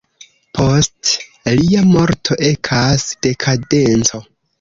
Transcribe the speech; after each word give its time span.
Post 0.59 1.09
lia 1.57 1.83
morto 1.89 2.37
ekas 2.47 3.05
dekadenco. 3.27 4.23